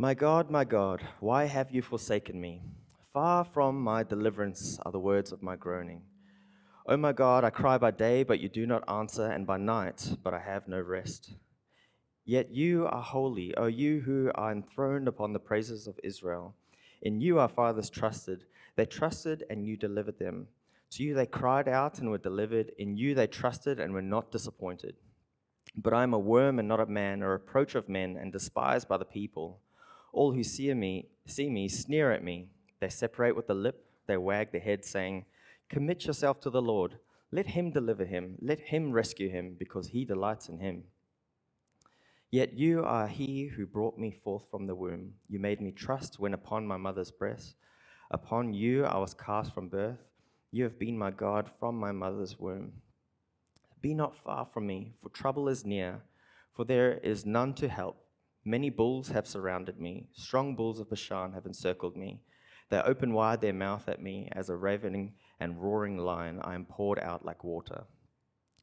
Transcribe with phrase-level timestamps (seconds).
[0.00, 2.62] My God, my God, why have you forsaken me?
[3.12, 6.02] Far from my deliverance are the words of my groaning.
[6.86, 10.14] O my God, I cry by day, but you do not answer, and by night,
[10.22, 11.32] but I have no rest.
[12.24, 16.54] Yet you are holy, O you who are enthroned upon the praises of Israel.
[17.02, 18.44] In you our fathers trusted.
[18.76, 20.46] They trusted, and you delivered them.
[20.90, 22.70] To you they cried out and were delivered.
[22.78, 24.94] In you they trusted and were not disappointed.
[25.74, 28.86] But I am a worm and not a man, a reproach of men, and despised
[28.86, 29.58] by the people.
[30.12, 32.48] All who see me, see me sneer at me.
[32.80, 35.26] They separate with the lip, they wag their head, saying,
[35.68, 36.98] Commit yourself to the Lord.
[37.30, 40.84] Let him deliver him, let him rescue him, because he delights in him.
[42.30, 45.14] Yet you are he who brought me forth from the womb.
[45.28, 47.56] You made me trust when upon my mother's breast.
[48.10, 49.98] Upon you I was cast from birth.
[50.50, 52.72] You have been my God from my mother's womb.
[53.80, 56.02] Be not far from me, for trouble is near,
[56.54, 58.07] for there is none to help.
[58.44, 62.20] Many bulls have surrounded me, strong bulls of Bashan have encircled me.
[62.70, 66.40] They open wide their mouth at me as a ravening and roaring lion.
[66.42, 67.84] I am poured out like water,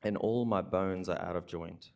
[0.03, 1.91] and all my bones are out of joint.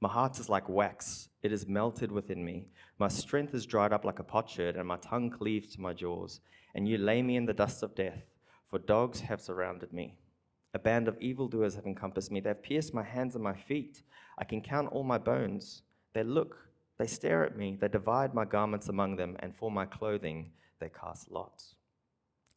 [0.00, 2.66] My heart is like wax, it is melted within me.
[2.98, 6.40] My strength is dried up like a potsherd, and my tongue cleaves to my jaws.
[6.74, 8.24] And you lay me in the dust of death,
[8.68, 10.16] for dogs have surrounded me.
[10.74, 12.40] A band of evildoers have encompassed me.
[12.40, 14.02] They have pierced my hands and my feet.
[14.38, 15.82] I can count all my bones.
[16.14, 16.56] They look,
[16.98, 20.88] they stare at me, they divide my garments among them, and for my clothing they
[20.88, 21.74] cast lots.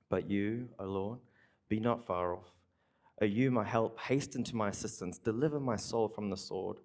[0.10, 1.20] But you, O Lord,
[1.70, 2.52] be not far off.
[3.22, 5.18] O you, my help, hasten to my assistance.
[5.18, 6.78] Deliver my soul from the sword,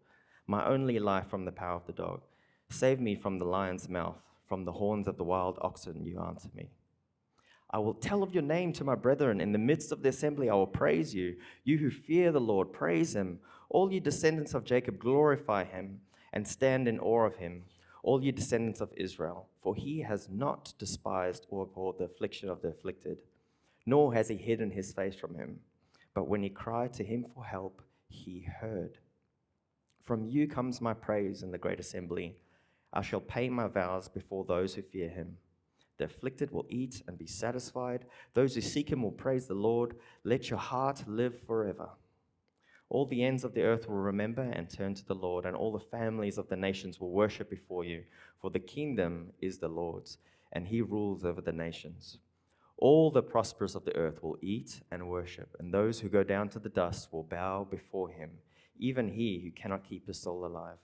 [0.47, 2.23] my only life from the power of the dog.
[2.70, 6.48] Save me from the lion's mouth, from the horns of the wild oxen, you answer
[6.55, 6.70] me.
[7.73, 9.41] I will tell of your name to my brethren.
[9.41, 11.37] In the midst of the assembly, I will praise you.
[11.62, 13.41] You who fear the Lord, praise him.
[13.69, 16.01] All you descendants of Jacob, glorify him
[16.33, 17.64] and stand in awe of him
[18.03, 22.62] all you descendants of Israel, for he has not despised or abhorred the affliction of
[22.62, 23.19] the afflicted,
[23.86, 25.61] nor has he hidden his face from him.
[26.14, 28.98] But when he cried to him for help, he heard.
[30.02, 32.36] From you comes my praise in the great assembly.
[32.92, 35.36] I shall pay my vows before those who fear him.
[35.98, 38.07] The afflicted will eat and be satisfied.
[38.33, 39.95] Those who seek him will praise the Lord.
[40.24, 41.91] Let your heart live forever.
[42.90, 45.73] All the ends of the earth will remember and turn to the Lord, and all
[45.73, 48.02] the families of the nations will worship before you.
[48.42, 50.18] For the kingdom is the Lord's,
[50.52, 52.18] and he rules over the nations.
[52.77, 56.48] All the prosperous of the earth will eat and worship, and those who go down
[56.48, 58.30] to the dust will bow before him,
[58.77, 60.79] even he who cannot keep his soul alive.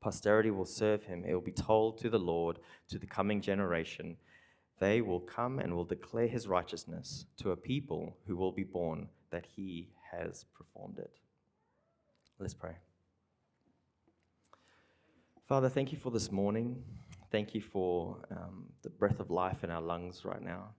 [0.00, 1.24] Posterity will serve him.
[1.26, 4.16] It will be told to the Lord, to the coming generation.
[4.78, 9.08] They will come and will declare his righteousness to a people who will be born,
[9.30, 11.10] that he has performed it.
[12.38, 12.76] Let's pray.
[15.46, 16.82] Father, thank you for this morning.
[17.30, 20.70] Thank you for um, the breath of life in our lungs right now.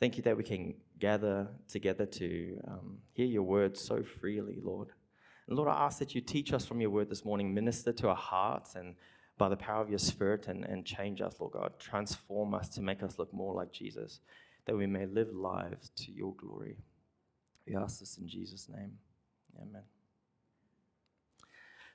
[0.00, 4.88] Thank you that we can gather together to um, hear your word so freely, Lord.
[5.48, 8.08] And Lord, I ask that you teach us from your word this morning, minister to
[8.08, 8.94] our hearts, and
[9.38, 11.72] by the power of your spirit, and, and change us, Lord God.
[11.78, 14.20] Transform us to make us look more like Jesus,
[14.66, 16.76] that we may live lives to your glory.
[17.66, 18.92] We ask this in Jesus' name.
[19.60, 19.82] Amen.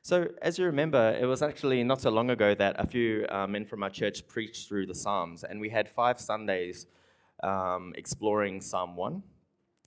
[0.03, 3.45] So, as you remember, it was actually not so long ago that a few uh,
[3.45, 6.87] men from our church preached through the Psalms, and we had five Sundays
[7.43, 9.21] um, exploring Psalm 1,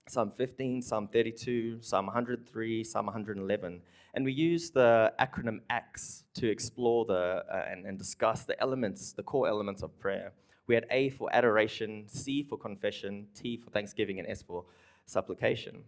[0.07, 3.81] Psalm 15, Psalm 32, Psalm 103, Psalm 111.
[4.13, 9.11] And we used the acronym ACTS to explore the, uh, and, and discuss the elements,
[9.11, 10.31] the core elements of prayer.
[10.67, 14.63] We had A for adoration, C for confession, T for thanksgiving, and S for
[15.05, 15.83] supplication.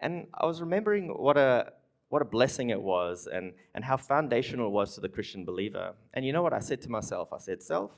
[0.00, 1.72] And I was remembering what a
[2.14, 5.94] what a blessing it was and, and how foundational it was to the Christian believer.
[6.12, 7.32] And you know what I said to myself?
[7.32, 7.90] I said, Self,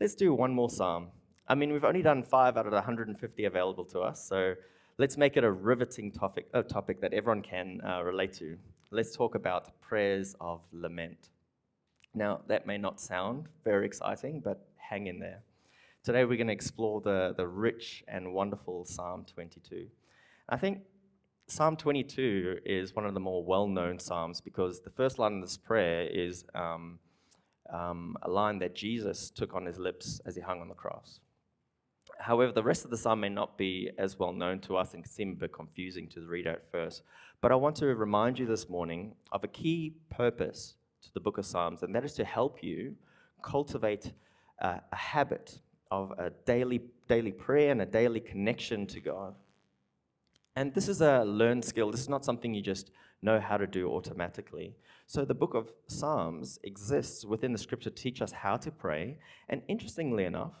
[0.00, 1.08] let's do one more psalm.
[1.48, 4.54] I mean, we've only done five out of the 150 available to us, so
[4.98, 8.56] let's make it a riveting topic, a topic that everyone can uh, relate to.
[8.92, 11.30] Let's talk about prayers of lament.
[12.14, 15.42] Now, that may not sound very exciting, but hang in there.
[16.02, 19.86] Today we're going to explore the, the rich and wonderful Psalm 22.
[20.48, 20.78] I think
[21.46, 25.42] Psalm 22 is one of the more well known Psalms because the first line of
[25.42, 27.00] this prayer is um,
[27.70, 31.20] um, a line that Jesus took on his lips as he hung on the cross.
[32.18, 35.06] However, the rest of the psalm may not be as well known to us and
[35.06, 37.02] seem a bit confusing to read at first.
[37.42, 41.36] But I want to remind you this morning of a key purpose to the book
[41.36, 42.96] of Psalms, and that is to help you
[43.42, 44.12] cultivate
[44.62, 49.34] uh, a habit of a daily, daily prayer and a daily connection to God.
[50.56, 51.90] And this is a learned skill.
[51.90, 52.90] This is not something you just
[53.22, 54.76] know how to do automatically.
[55.06, 59.18] So the book of Psalms exists within the scripture to teach us how to pray.
[59.48, 60.52] And interestingly enough,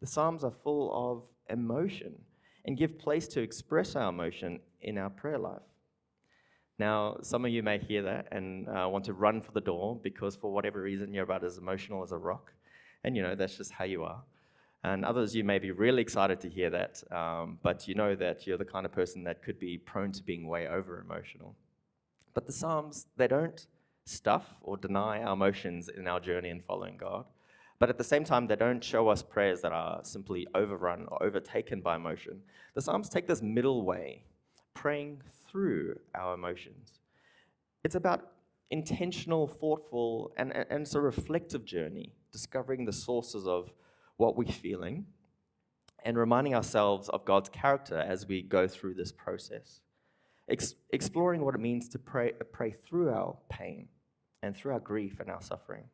[0.00, 2.14] the Psalms are full of emotion
[2.64, 5.62] and give place to express our emotion in our prayer life.
[6.78, 9.98] Now, some of you may hear that and uh, want to run for the door
[10.02, 12.52] because, for whatever reason, you're about as emotional as a rock.
[13.02, 14.22] And you know, that's just how you are.
[14.86, 18.46] And others, you may be really excited to hear that, um, but you know that
[18.46, 21.56] you're the kind of person that could be prone to being way over emotional.
[22.34, 23.66] But the Psalms, they don't
[24.04, 27.24] stuff or deny our emotions in our journey in following God.
[27.80, 31.20] But at the same time, they don't show us prayers that are simply overrun or
[31.20, 32.42] overtaken by emotion.
[32.74, 34.22] The Psalms take this middle way,
[34.72, 37.00] praying through our emotions.
[37.82, 38.28] It's about
[38.70, 43.74] intentional, thoughtful, and, and, it's a reflective journey, discovering the sources of
[44.16, 45.06] what we're feeling
[46.04, 49.80] and reminding ourselves of God's character as we go through this process.
[50.48, 53.88] Ex- exploring what it means to pray, pray through our pain
[54.42, 55.84] and through our grief and our suffering.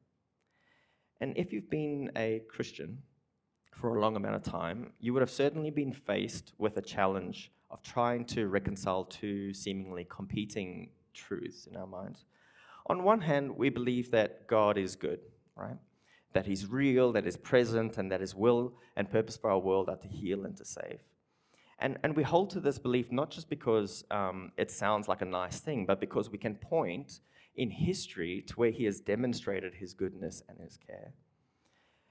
[1.20, 2.98] And if you've been a Christian
[3.72, 7.50] for a long amount of time, you would have certainly been faced with a challenge
[7.70, 12.26] of trying to reconcile two seemingly competing truths in our minds.
[12.86, 15.20] On one hand, we believe that God is good,
[15.56, 15.78] right?
[16.32, 19.88] That He's real, that He's present, and that His will and purpose for our world
[19.88, 21.00] are to heal and to save.
[21.78, 25.26] And, and we hold to this belief not just because um, it sounds like a
[25.26, 27.20] nice thing, but because we can point
[27.56, 31.12] in history to where He has demonstrated His goodness and His care.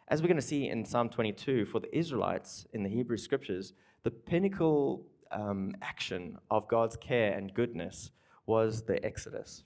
[0.10, 3.72] As we're going to see in Psalm 22, for the Israelites in the Hebrew scriptures,
[4.04, 8.12] the pinnacle um, action of God's care and goodness
[8.46, 9.64] was the Exodus,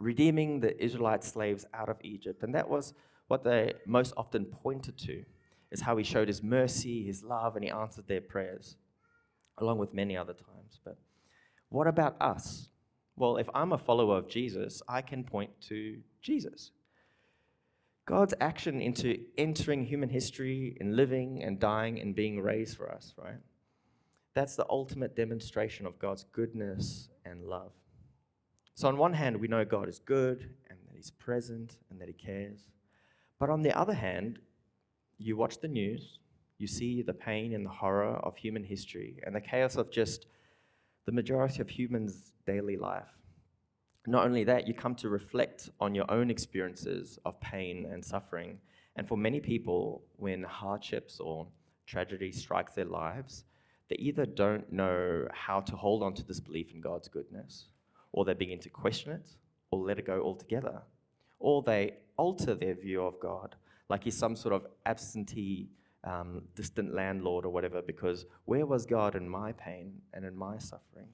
[0.00, 2.42] redeeming the Israelite slaves out of Egypt.
[2.42, 2.94] And that was
[3.28, 5.24] what they most often pointed to,
[5.70, 8.76] is how he showed his mercy, his love, and he answered their prayers,
[9.58, 10.78] along with many other times.
[10.84, 10.98] But
[11.68, 12.68] what about us?
[13.16, 16.70] Well, if I'm a follower of Jesus, I can point to Jesus.
[18.06, 23.14] God's action into entering human history in living and dying and being raised for us,
[23.16, 23.38] right?
[24.34, 27.72] That's the ultimate demonstration of God's goodness and love.
[28.74, 32.08] So, on one hand, we know God is good and that He's present and that
[32.08, 32.68] He cares.
[33.38, 34.38] But on the other hand,
[35.18, 36.18] you watch the news,
[36.58, 40.26] you see the pain and the horror of human history and the chaos of just
[41.04, 43.18] the majority of humans' daily life.
[44.06, 48.58] Not only that, you come to reflect on your own experiences of pain and suffering.
[48.96, 51.48] And for many people, when hardships or
[51.86, 53.44] tragedy strikes their lives,
[53.88, 57.66] they either don't know how to hold on to this belief in God's goodness,
[58.12, 59.28] or they begin to question it,
[59.70, 60.82] or let it go altogether,
[61.38, 63.56] or they alter their view of God,
[63.88, 65.68] like he's some sort of absentee,
[66.04, 70.58] um, distant landlord or whatever, because where was God in my pain and in my
[70.58, 71.08] suffering?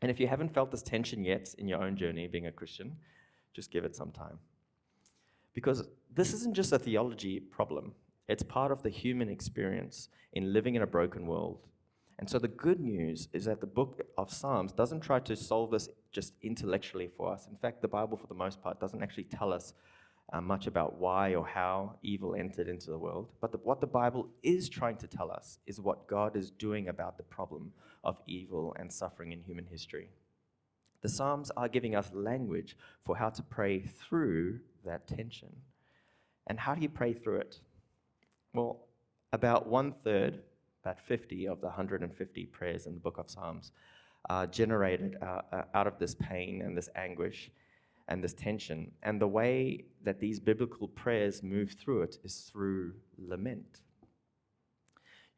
[0.00, 2.96] And if you haven't felt this tension yet in your own journey being a Christian,
[3.54, 4.38] just give it some time.
[5.54, 7.92] Because this isn't just a theology problem,
[8.28, 11.66] it's part of the human experience in living in a broken world.
[12.22, 15.72] And so the good news is that the book of Psalms doesn't try to solve
[15.72, 17.48] this just intellectually for us.
[17.50, 19.74] In fact, the Bible, for the most part, doesn't actually tell us
[20.32, 23.32] uh, much about why or how evil entered into the world.
[23.40, 26.86] But the, what the Bible is trying to tell us is what God is doing
[26.86, 27.72] about the problem
[28.04, 30.08] of evil and suffering in human history.
[31.00, 35.48] The Psalms are giving us language for how to pray through that tension.
[36.46, 37.58] And how do you pray through it?
[38.54, 38.86] Well,
[39.32, 40.42] about one third,
[40.84, 43.72] about 50 of the 150 prayers in the book of Psalms
[44.28, 47.50] are generated uh, uh, out of this pain and this anguish
[48.08, 48.90] and this tension.
[49.02, 53.80] And the way that these biblical prayers move through it is through lament.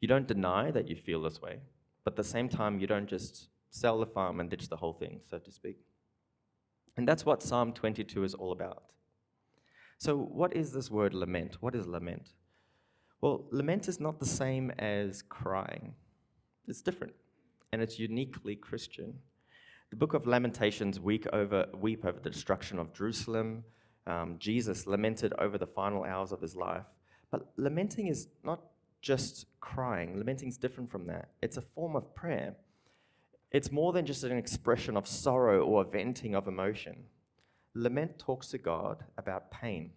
[0.01, 1.59] You don't deny that you feel this way,
[2.03, 4.93] but at the same time, you don't just sell the farm and ditch the whole
[4.93, 5.77] thing, so to speak.
[6.97, 8.83] And that's what Psalm 22 is all about.
[9.97, 11.57] So, what is this word lament?
[11.61, 12.33] What is lament?
[13.21, 15.95] Well, lament is not the same as crying,
[16.67, 17.13] it's different,
[17.71, 19.15] and it's uniquely Christian.
[19.89, 23.63] The book of Lamentations weep over, weep over the destruction of Jerusalem.
[24.07, 26.85] Um, Jesus lamented over the final hours of his life.
[27.31, 28.61] But lamenting is not
[29.01, 31.29] just crying, lamenting is different from that.
[31.41, 32.55] It's a form of prayer.
[33.51, 37.05] It's more than just an expression of sorrow or a venting of emotion.
[37.73, 39.91] Lament talks to God about pain,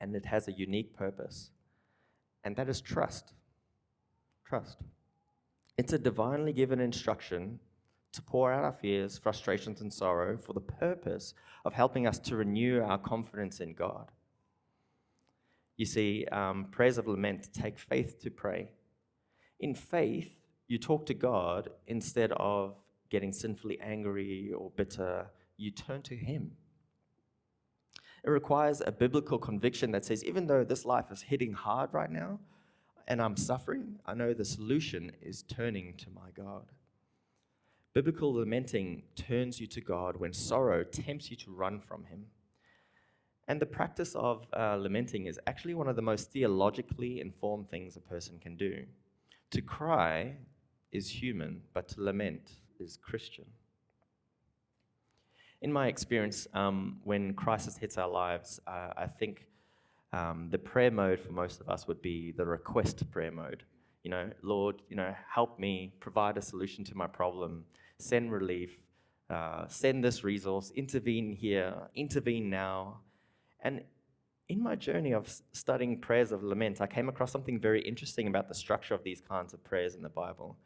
[0.00, 1.50] and it has a unique purpose
[2.48, 3.34] and that is trust.
[4.46, 4.78] Trust.
[5.76, 7.60] It's a divinely given instruction
[8.14, 11.34] to pour out our fears, frustrations, and sorrow for the purpose
[11.66, 14.10] of helping us to renew our confidence in God.
[15.76, 18.70] You see, um, prayers of lament take faith to pray.
[19.60, 20.38] In faith,
[20.68, 22.76] you talk to God instead of
[23.10, 25.26] getting sinfully angry or bitter,
[25.58, 26.52] you turn to Him.
[28.28, 32.10] It requires a biblical conviction that says, even though this life is hitting hard right
[32.10, 32.40] now
[33.06, 36.66] and I'm suffering, I know the solution is turning to my God.
[37.94, 42.26] Biblical lamenting turns you to God when sorrow tempts you to run from Him.
[43.48, 47.96] And the practice of uh, lamenting is actually one of the most theologically informed things
[47.96, 48.84] a person can do.
[49.52, 50.34] To cry
[50.92, 53.46] is human, but to lament is Christian.
[55.60, 59.46] In my experience, um, when crisis hits our lives, uh, I think
[60.12, 63.64] um, the prayer mode for most of us would be the request prayer mode.
[64.04, 67.64] You know, Lord, you know, help me, provide a solution to my problem,
[67.98, 68.70] send relief,
[69.28, 73.00] uh, send this resource, intervene here, intervene now.
[73.60, 73.82] And
[74.48, 78.48] in my journey of studying prayers of lament, I came across something very interesting about
[78.48, 80.56] the structure of these kinds of prayers in the Bible.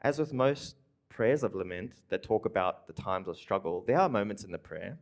[0.00, 0.76] As with most
[1.16, 4.58] prayers of lament that talk about the times of struggle, there are moments in the
[4.58, 4.98] prayer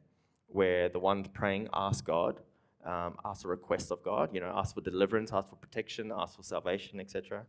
[0.46, 2.40] where the one praying asks God,
[2.86, 6.36] um, asks a request of God, you know, asks for deliverance, asks for protection, asks
[6.36, 7.44] for salvation, etc.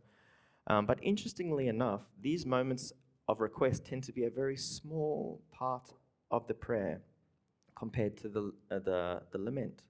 [0.66, 2.92] Um, but interestingly enough, these moments
[3.28, 5.92] of request tend to be a very small part
[6.32, 7.00] of the prayer
[7.76, 9.82] compared to the, uh, the, the lament.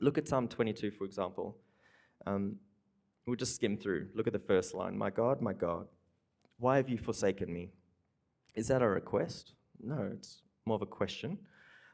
[0.00, 1.56] Look at Psalm 22, for example.
[2.26, 2.56] Um,
[3.24, 4.08] we'll just skim through.
[4.16, 5.86] Look at the first line My God, my God,
[6.58, 7.70] why have you forsaken me?
[8.54, 9.52] Is that a request?
[9.80, 11.38] No, it's more of a question.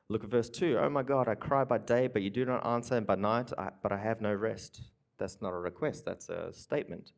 [0.09, 0.79] Look at verse 2.
[0.81, 3.53] Oh my God, I cry by day, but you do not answer, and by night,
[3.57, 4.83] I, but I have no rest.
[5.19, 7.13] That's not a request, that's a statement.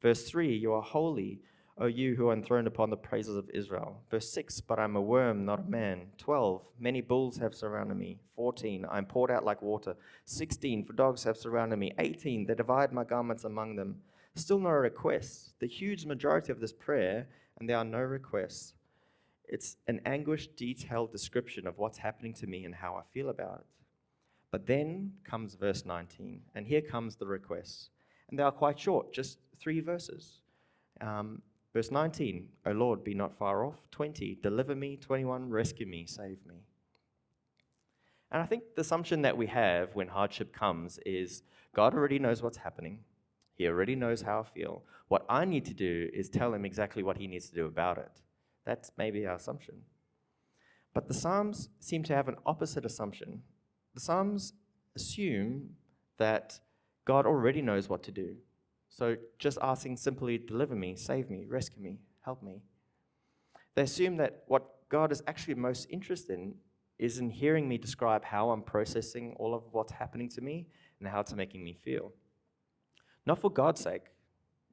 [0.00, 1.40] Verse 3 You are holy,
[1.78, 4.02] O you who are enthroned upon the praises of Israel.
[4.10, 6.06] Verse 6 But I'm a worm, not a man.
[6.16, 8.18] 12 Many bulls have surrounded me.
[8.34, 9.94] 14 I am poured out like water.
[10.24, 11.92] 16 For dogs have surrounded me.
[11.98, 13.96] 18 They divide my garments among them.
[14.36, 15.54] Still no requests.
[15.58, 17.26] The huge majority of this prayer,
[17.58, 18.74] and there are no requests.
[19.48, 23.60] It's an anguished, detailed description of what's happening to me and how I feel about
[23.60, 23.66] it.
[24.50, 27.90] But then comes verse 19, and here comes the requests.
[28.28, 30.40] And they are quite short, just three verses.
[31.00, 31.42] Um,
[31.76, 33.82] Verse 19, O Lord, be not far off.
[33.90, 34.96] 20, deliver me.
[34.96, 36.64] 21, rescue me, save me.
[38.32, 41.42] And I think the assumption that we have when hardship comes is
[41.74, 43.00] God already knows what's happening.
[43.56, 44.84] He already knows how I feel.
[45.08, 47.98] What I need to do is tell him exactly what he needs to do about
[47.98, 48.20] it.
[48.64, 49.82] That's maybe our assumption.
[50.92, 53.42] But the Psalms seem to have an opposite assumption.
[53.94, 54.52] The Psalms
[54.94, 55.70] assume
[56.18, 56.60] that
[57.04, 58.36] God already knows what to do.
[58.88, 62.62] So just asking simply, deliver me, save me, rescue me, help me.
[63.74, 66.54] They assume that what God is actually most interested in
[66.98, 70.66] is in hearing me describe how I'm processing all of what's happening to me
[70.98, 72.12] and how it's making me feel.
[73.26, 74.06] Not for God's sake,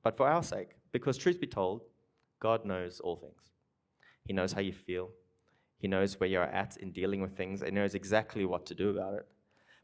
[0.03, 0.69] but for our sake.
[0.91, 1.81] Because, truth be told,
[2.39, 3.49] God knows all things.
[4.25, 5.09] He knows how you feel,
[5.79, 8.89] He knows where you're at in dealing with things, and knows exactly what to do
[8.89, 9.27] about it.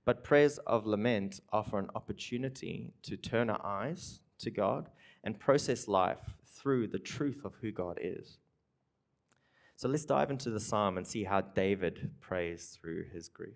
[0.05, 4.89] But prayers of lament offer an opportunity to turn our eyes to God
[5.23, 8.38] and process life through the truth of who God is.
[9.75, 13.55] So let's dive into the psalm and see how David prays through his grief.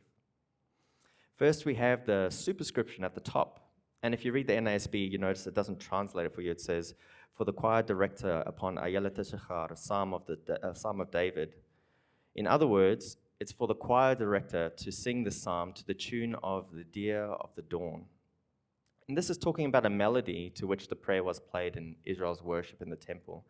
[1.36, 3.63] First, we have the superscription at the top.
[4.04, 6.52] And if you read the NASB, you notice it doesn't translate it for you.
[6.52, 6.94] It says,
[7.34, 11.54] For the choir director upon Ayelet Shachar, a psalm of, the, psalm of David.
[12.36, 16.36] In other words, it's for the choir director to sing the psalm to the tune
[16.44, 18.06] of the deer of the dawn.
[19.08, 22.44] And this is talking about a melody to which the prayer was played in Israel's
[22.44, 23.46] worship in the temple.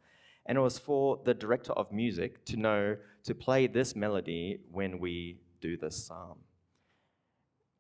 [0.45, 4.99] And it was for the director of music to know to play this melody when
[4.99, 6.39] we do this psalm.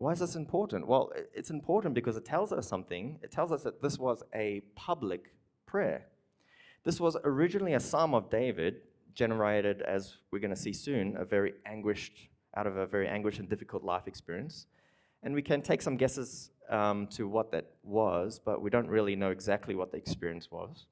[0.03, 0.85] Why is this important?
[0.85, 3.19] Well, it's important because it tells us something.
[3.23, 5.31] It tells us that this was a public
[5.65, 6.07] prayer.
[6.83, 8.81] This was originally a psalm of David,
[9.15, 13.39] generated, as we're going to see soon, a very anguished, out of a very anguished
[13.39, 14.65] and difficult life experience.
[15.23, 19.15] And we can take some guesses um, to what that was, but we don't really
[19.15, 20.85] know exactly what the experience was.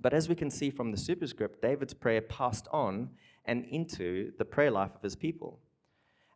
[0.00, 3.10] But as we can see from the superscript, David's prayer passed on
[3.46, 5.58] and into the prayer life of his people.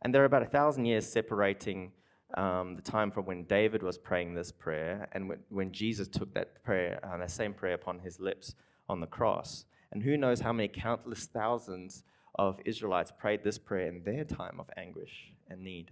[0.02, 1.92] And there are about a thousand years separating
[2.34, 6.32] um, the time from when David was praying this prayer and when, when Jesus took
[6.34, 8.54] that prayer, uh, that same prayer upon his lips
[8.88, 9.64] on the cross.
[9.92, 12.02] And who knows how many countless thousands
[12.34, 15.90] of Israelites prayed this prayer in their time of anguish and need.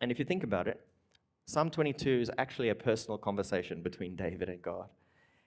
[0.00, 0.80] And if you think about it,
[1.46, 4.88] Psalm 22 is actually a personal conversation between David and God.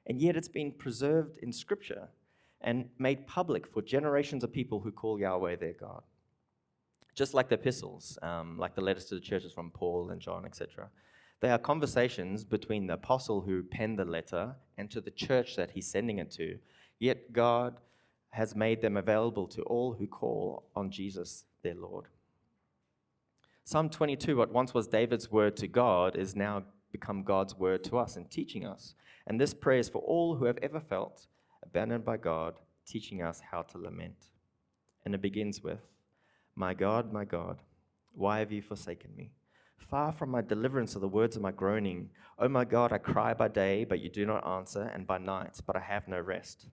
[0.06, 2.10] And yet it's been preserved in Scripture
[2.60, 6.02] and made public for generations of people who call Yahweh their God.
[7.16, 10.46] Just like the epistles, um, like the letters to the churches from Paul and John,
[10.46, 10.90] etc.
[11.42, 15.72] They are conversations between the apostle who penned the letter and to the church that
[15.72, 16.58] he's sending it to.
[17.00, 17.78] Yet God
[18.30, 22.06] has made them available to all who call on Jesus their Lord.
[23.66, 27.98] Psalm 22, what once was David's word to God, is now become God's word to
[27.98, 28.96] us and teaching us.
[29.28, 31.28] And this prayer is for all who have ever felt
[31.62, 32.56] abandoned by God,
[32.86, 34.30] teaching us how to lament.
[35.06, 35.80] And it begins with,
[36.56, 37.58] My God, my God,
[38.14, 39.32] why have you forsaken me?
[39.78, 42.10] Far from my deliverance are the words of my groaning.
[42.40, 45.18] O oh my God, I cry by day, but you do not answer, and by
[45.18, 46.68] night, but I have no rest.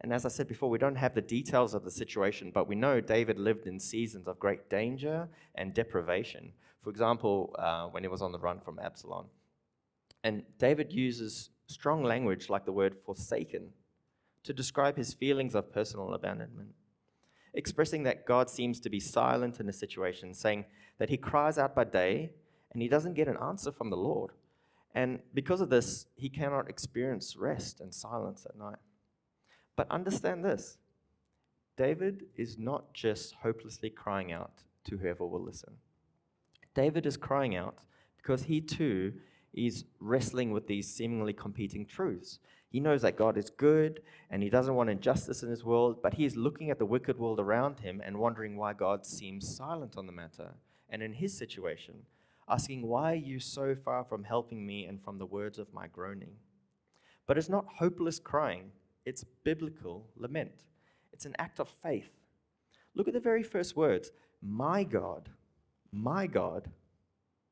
[0.00, 2.74] And as I said before, we don't have the details of the situation, but we
[2.74, 6.52] know David lived in seasons of great danger and deprivation.
[6.82, 9.26] For example, uh, when he was on the run from Absalom.
[10.22, 13.70] And David uses strong language like the word forsaken
[14.42, 16.74] to describe his feelings of personal abandonment,
[17.54, 20.64] expressing that God seems to be silent in the situation, saying
[20.98, 22.30] that he cries out by day
[22.72, 24.32] and he doesn't get an answer from the Lord.
[24.94, 28.78] And because of this, he cannot experience rest and silence at night.
[29.76, 30.78] But understand this
[31.76, 35.74] David is not just hopelessly crying out to whoever will listen.
[36.74, 37.78] David is crying out
[38.16, 39.14] because he too
[39.52, 42.38] is wrestling with these seemingly competing truths.
[42.74, 46.14] He knows that God is good and he doesn't want injustice in his world, but
[46.14, 49.96] he is looking at the wicked world around him and wondering why God seems silent
[49.96, 50.54] on the matter.
[50.90, 51.94] And in his situation,
[52.48, 55.86] asking, Why are you so far from helping me and from the words of my
[55.86, 56.32] groaning?
[57.28, 58.72] But it's not hopeless crying,
[59.04, 60.64] it's biblical lament.
[61.12, 62.10] It's an act of faith.
[62.96, 64.10] Look at the very first words
[64.42, 65.28] My God,
[65.92, 66.72] my God.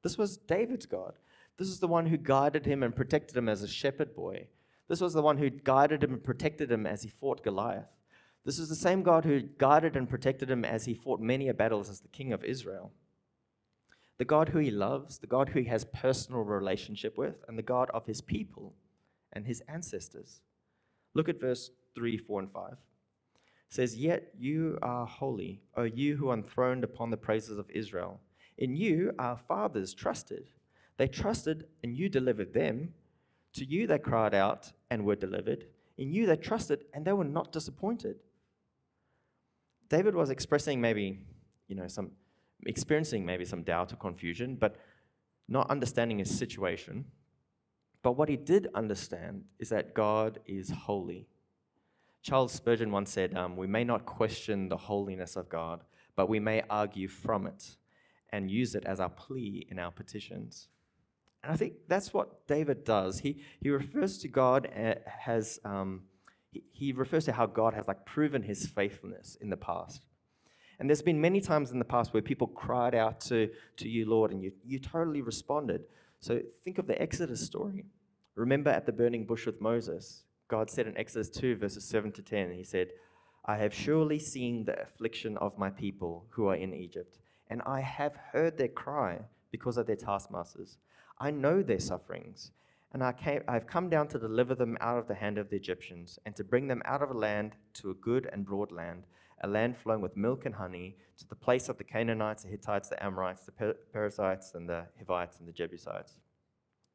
[0.02, 1.12] This was David's God.
[1.58, 4.48] This is the one who guided him and protected him as a shepherd boy.
[4.88, 7.88] This was the one who guided him and protected him as he fought Goliath.
[8.44, 11.54] This is the same God who guided and protected him as he fought many a
[11.54, 12.92] battles as the king of Israel.
[14.18, 17.62] The God who he loves, the God who he has personal relationship with, and the
[17.62, 18.74] God of his people
[19.32, 20.40] and his ancestors.
[21.14, 22.72] Look at verse 3, 4, and 5.
[22.72, 22.78] It
[23.68, 28.20] says, Yet you are holy, O you who are enthroned upon the praises of Israel.
[28.58, 30.50] In you our fathers trusted.
[30.98, 32.94] They trusted, and you delivered them.
[33.54, 35.66] To you they cried out and were delivered.
[35.98, 38.16] In you they trusted, and they were not disappointed.
[39.88, 41.18] David was expressing maybe,
[41.68, 42.12] you know, some
[42.64, 44.76] experiencing maybe some doubt or confusion, but
[45.48, 47.04] not understanding his situation.
[48.02, 51.28] But what he did understand is that God is holy.
[52.22, 55.84] Charles Spurgeon once said, um, We may not question the holiness of God,
[56.16, 57.76] but we may argue from it
[58.30, 60.68] and use it as our plea in our petitions.
[61.42, 63.20] And I think that's what David does.
[63.20, 64.66] He, he refers to God
[65.26, 66.02] as, um,
[66.50, 70.04] he, he refers to how God has like proven his faithfulness in the past.
[70.78, 74.08] And there's been many times in the past where people cried out to, to you,
[74.08, 75.82] Lord, and you, you totally responded.
[76.20, 77.86] So think of the Exodus story.
[78.34, 82.22] Remember at the burning bush with Moses, God said in Exodus 2, verses 7 to
[82.22, 82.88] 10, He said,
[83.44, 87.80] I have surely seen the affliction of my people who are in Egypt, and I
[87.80, 89.18] have heard their cry
[89.50, 90.78] because of their taskmasters.
[91.22, 92.50] I know their sufferings,
[92.92, 95.54] and I came, I've come down to deliver them out of the hand of the
[95.54, 99.04] Egyptians, and to bring them out of a land to a good and broad land,
[99.44, 102.88] a land flowing with milk and honey, to the place of the Canaanites, the Hittites,
[102.88, 106.14] the Amorites, the Perizzites, and the Hivites, and the Jebusites.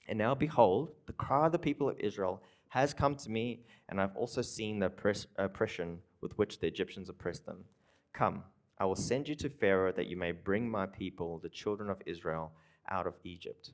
[0.09, 4.01] And now, behold, the cry of the people of Israel has come to me, and
[4.01, 4.91] I've also seen the
[5.37, 7.63] oppression with which the Egyptians oppressed them.
[8.11, 8.43] Come,
[8.77, 12.01] I will send you to Pharaoh that you may bring my people, the children of
[12.05, 12.51] Israel,
[12.89, 13.71] out of Egypt.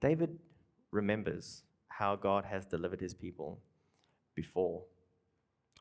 [0.00, 0.38] David
[0.90, 3.60] remembers how God has delivered his people
[4.34, 4.82] before,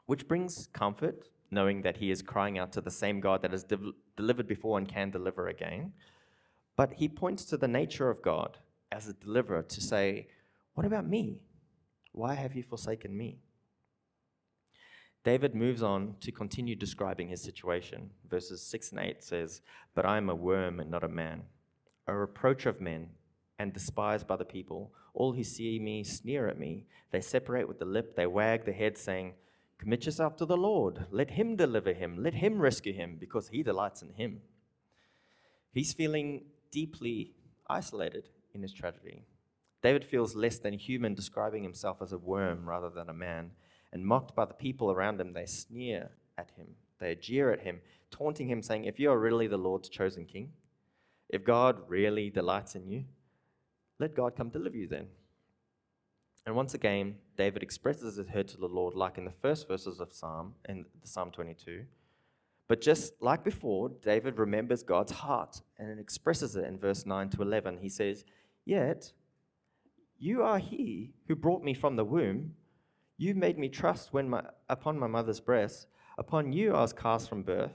[0.05, 3.63] which brings comfort knowing that he is crying out to the same God that has
[3.63, 5.93] de- delivered before and can deliver again.
[6.75, 8.57] But he points to the nature of God
[8.91, 10.27] as a deliverer to say,
[10.73, 11.39] What about me?
[12.11, 13.39] Why have you forsaken me?
[15.23, 18.09] David moves on to continue describing his situation.
[18.29, 19.61] Verses 6 and 8 says,
[19.93, 21.43] But I am a worm and not a man,
[22.07, 23.09] a reproach of men
[23.59, 24.93] and despised by the people.
[25.13, 26.85] All who see me sneer at me.
[27.11, 29.33] They separate with the lip, they wag the head, saying,
[29.77, 31.05] Commit yourself to the Lord.
[31.11, 32.21] Let him deliver him.
[32.21, 34.41] Let him rescue him, because he delights in him.
[35.73, 37.33] He's feeling deeply
[37.69, 39.23] isolated in his tragedy.
[39.81, 43.51] David feels less than human, describing himself as a worm rather than a man.
[43.93, 46.67] And mocked by the people around him, they sneer at him.
[46.99, 47.79] They jeer at him,
[48.11, 50.51] taunting him, saying, If you are really the Lord's chosen king,
[51.29, 53.05] if God really delights in you,
[53.99, 55.07] let God come to deliver you then.
[56.45, 59.99] And once again, David expresses his hurt to the Lord, like in the first verses
[59.99, 61.83] of Psalm, in Psalm 22.
[62.67, 67.41] But just like before, David remembers God's heart and expresses it in verse 9 to
[67.41, 67.79] 11.
[67.81, 68.25] He says,
[68.63, 69.11] Yet
[70.17, 72.53] you are he who brought me from the womb.
[73.17, 75.87] You made me trust when my, upon my mother's breast.
[76.17, 77.73] Upon you I was cast from birth.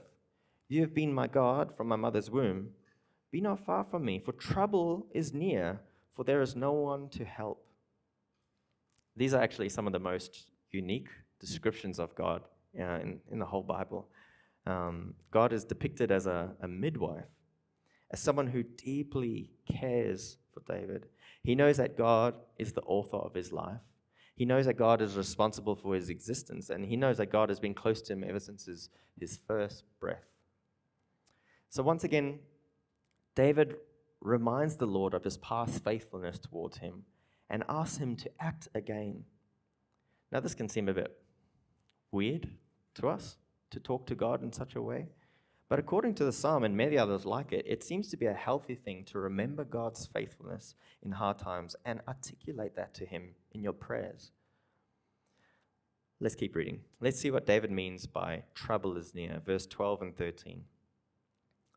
[0.67, 2.69] You have been my God from my mother's womb.
[3.31, 5.81] Be not far from me, for trouble is near,
[6.15, 7.65] for there is no one to help.
[9.15, 12.43] These are actually some of the most unique descriptions of God
[12.79, 14.07] uh, in, in the whole Bible.
[14.65, 17.25] Um, God is depicted as a, a midwife,
[18.11, 21.07] as someone who deeply cares for David.
[21.43, 23.81] He knows that God is the author of his life.
[24.35, 27.59] He knows that God is responsible for his existence, and he knows that God has
[27.59, 30.25] been close to him ever since his, his first breath.
[31.69, 32.39] So, once again,
[33.35, 33.75] David
[34.25, 37.03] reminds the Lord of his past faithfulness towards him
[37.49, 39.23] and asks him to act again.
[40.31, 41.15] Now, this can seem a bit
[42.11, 42.49] weird
[42.95, 43.37] to us
[43.71, 45.07] to talk to God in such a way.
[45.67, 48.33] But according to the psalm and many others like it, it seems to be a
[48.33, 53.63] healthy thing to remember God's faithfulness in hard times and articulate that to Him in
[53.63, 54.31] your prayers.
[56.19, 56.81] Let's keep reading.
[57.01, 60.63] Let's see what David means by trouble is near, verse 12 and 13.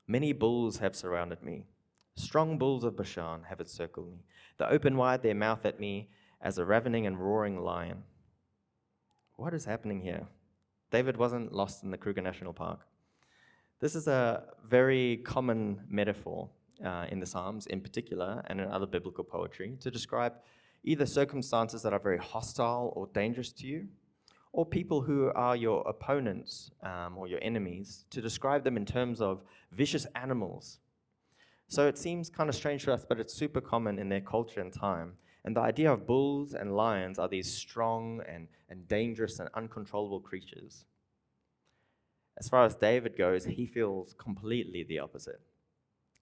[0.06, 1.64] Many bulls have surrounded me.
[2.18, 4.24] Strong bulls of Bashan have encircled me.
[4.58, 6.08] They open wide their mouth at me
[6.40, 8.02] as a ravening and roaring lion.
[9.36, 10.26] What is happening here?
[10.90, 12.80] David wasn't lost in the Kruger National Park.
[13.78, 16.50] This is a very common metaphor
[16.84, 20.32] uh, in the Psalms, in particular, and in other biblical poetry, to describe
[20.82, 23.86] either circumstances that are very hostile or dangerous to you,
[24.52, 29.20] or people who are your opponents um, or your enemies, to describe them in terms
[29.20, 30.80] of vicious animals.
[31.68, 34.60] So it seems kind of strange to us, but it's super common in their culture
[34.60, 35.12] and time.
[35.44, 40.20] And the idea of bulls and lions are these strong and, and dangerous and uncontrollable
[40.20, 40.86] creatures.
[42.38, 45.40] As far as David goes, he feels completely the opposite.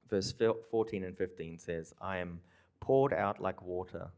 [0.09, 0.32] Verse
[0.70, 2.40] 14 and 15 says, I am
[2.80, 4.11] poured out like water,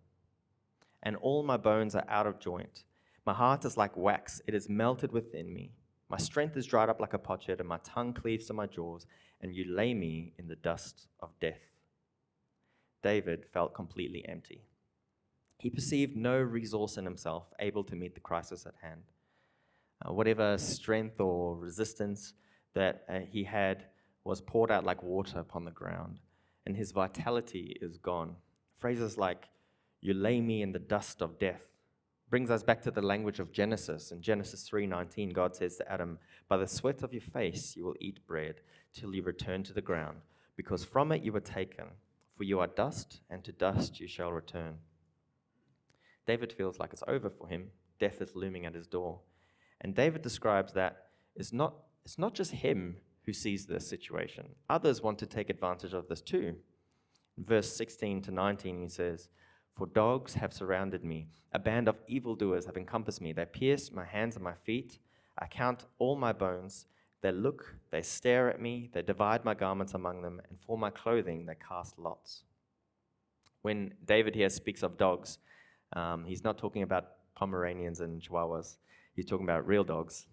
[1.02, 2.84] and all my bones are out of joint.
[3.26, 5.72] My heart is like wax, it is melted within me.
[6.10, 9.06] My strength is dried up like a potsherd, and my tongue cleaves to my jaws,
[9.40, 11.60] and you lay me in the dust of death.
[13.02, 14.62] David felt completely empty.
[15.58, 19.02] He perceived no resource in himself able to meet the crisis at hand.
[20.04, 22.34] Uh, whatever strength or resistance
[22.74, 23.86] that uh, he had
[24.24, 26.20] was poured out like water upon the ground,
[26.64, 28.36] and his vitality is gone.
[28.78, 29.48] Phrases like,
[30.00, 31.62] You lay me in the dust of death,
[32.30, 34.12] brings us back to the language of Genesis.
[34.12, 37.96] In Genesis 3:19, God says to Adam, "By the sweat of your face you will
[38.00, 38.60] eat bread
[38.92, 40.20] till you return to the ground,
[40.56, 41.86] because from it you were taken,
[42.36, 44.80] for you are dust, and to dust you shall return."
[46.26, 47.72] David feels like it's over for him.
[47.98, 49.22] Death is looming at his door.
[49.80, 54.54] And David describes that it's not, it's not just him who sees this situation.
[54.68, 56.56] Others want to take advantage of this too.
[57.38, 59.28] Verse 16 to 19, he says,
[59.78, 63.32] For dogs have surrounded me, a band of evildoers have encompassed me.
[63.32, 64.98] They pierce my hands and my feet.
[65.38, 66.86] I count all my bones.
[67.22, 70.90] They look, they stare at me, they divide my garments among them, and for my
[70.90, 72.42] clothing they cast lots.
[73.62, 75.38] When David here speaks of dogs,
[75.92, 78.78] um, he's not talking about Pomeranians and Chihuahuas.
[79.14, 80.26] He's talking about real dogs.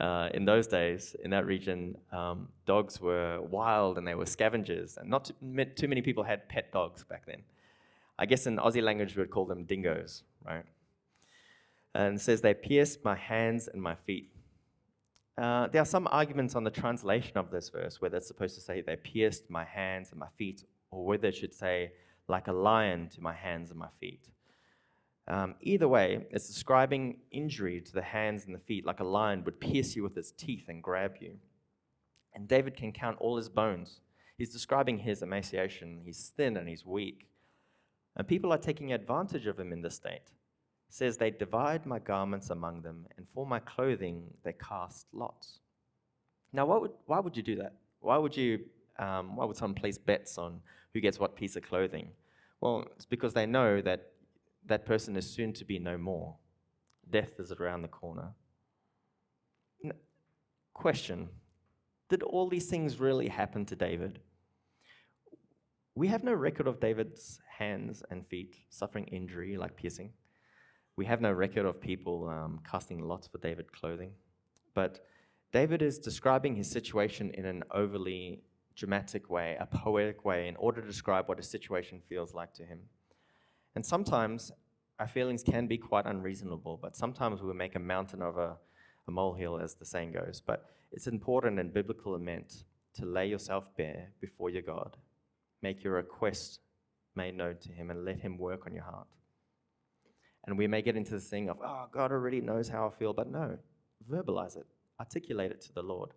[0.00, 4.96] Uh, in those days, in that region, um, dogs were wild and they were scavengers,
[4.96, 7.42] and not too, too many people had pet dogs back then.
[8.18, 10.64] I guess in Aussie language, we would call them dingoes, right?
[11.94, 14.30] And says, They pierced my hands and my feet.
[15.36, 18.60] Uh, there are some arguments on the translation of this verse, whether it's supposed to
[18.60, 21.92] say, They pierced my hands and my feet, or whether it should say,
[22.28, 24.28] Like a lion to my hands and my feet.
[25.26, 29.42] Um, either way, it's describing injury to the hands and the feet, like a lion
[29.44, 31.36] would pierce you with its teeth and grab you.
[32.34, 34.00] And David can count all his bones.
[34.36, 36.02] He's describing his emaciation.
[36.04, 37.28] He's thin and he's weak.
[38.16, 40.30] And people are taking advantage of him in this state.
[40.88, 45.60] It says, They divide my garments among them, and for my clothing they cast lots.
[46.52, 47.74] Now, would, why would you do that?
[48.00, 48.60] Why would you?
[48.96, 50.60] Um, why would someone place bets on
[50.92, 52.10] who gets what piece of clothing?
[52.60, 54.12] Well, it's because they know that
[54.66, 56.36] that person is soon to be no more.
[57.10, 58.28] Death is around the corner.
[60.74, 61.28] Question
[62.08, 64.18] Did all these things really happen to David?
[65.94, 70.12] We have no record of David's hands and feet suffering injury like piercing.
[70.96, 74.12] We have no record of people um, casting lots for David clothing.
[74.74, 75.04] But
[75.52, 78.42] David is describing his situation in an overly
[78.76, 82.64] dramatic way, a poetic way, in order to describe what a situation feels like to
[82.64, 82.80] him.
[83.74, 84.52] And sometimes
[84.98, 88.56] our feelings can be quite unreasonable, but sometimes we make a mountain of a,
[89.08, 90.42] a molehill, as the saying goes.
[90.44, 92.64] But it's important and biblical meant
[92.94, 94.96] to lay yourself bare before your God.
[95.62, 96.60] Make your request
[97.16, 99.08] made known to Him and let Him work on your heart.
[100.46, 103.12] And we may get into this thing of, oh, God already knows how I feel,
[103.12, 103.58] but no,
[104.10, 104.66] verbalize it,
[105.00, 106.10] articulate it to the Lord.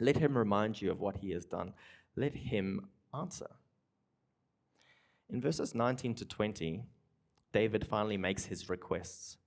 [0.00, 1.72] Let Him remind you of what He has done,
[2.16, 3.50] let Him answer.
[5.30, 6.84] In verses 19 to 20,
[7.52, 9.38] David finally makes his requests.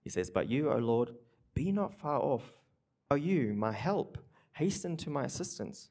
[0.00, 1.10] He says, But you, O Lord,
[1.54, 2.54] be not far off.
[3.10, 4.18] O you, my help,
[4.52, 5.90] hasten to my assistance.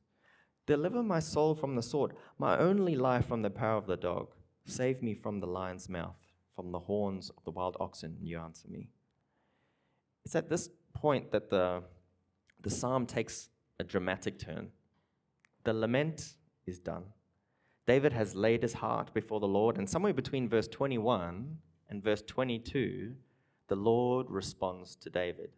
[0.65, 4.33] Deliver my soul from the sword, my only life from the power of the dog.
[4.65, 6.15] Save me from the lion's mouth,
[6.55, 8.89] from the horns of the wild oxen, you answer me.
[10.25, 11.83] It's at this point that the,
[12.61, 13.49] the psalm takes
[13.79, 14.69] a dramatic turn.
[15.65, 17.03] The lament is done.
[17.85, 21.57] David has laid his heart before the Lord, and somewhere between verse 21
[21.89, 23.13] and verse 22,
[23.67, 25.49] the Lord responds to David.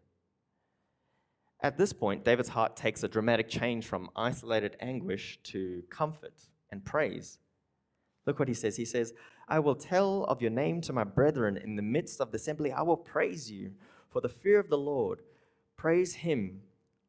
[1.66, 6.36] At this point, David's heart takes a dramatic change from isolated anguish to comfort
[6.70, 7.40] and praise.
[8.28, 8.76] Look what he says.
[8.78, 9.16] He says,
[9.48, 12.72] I will tell of your name to my brethren in the midst of the assembly.
[12.72, 13.72] I will praise you
[14.12, 15.24] for the fear of the Lord.
[15.76, 16.62] Praise him,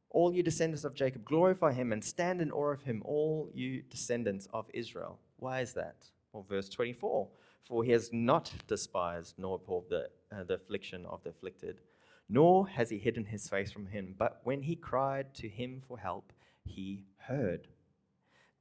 [0.08, 1.26] all you descendants of Jacob.
[1.26, 5.18] Glorify him and stand in awe of him, all you descendants of Israel.
[5.36, 5.96] Why is that?
[6.32, 7.28] Well, verse 24
[7.68, 11.82] For he has not despised nor abhorred the, uh, the affliction of the afflicted,
[12.28, 14.14] nor has he hidden his face from him.
[14.18, 16.32] But when he cried to him for help,
[16.64, 17.68] he heard.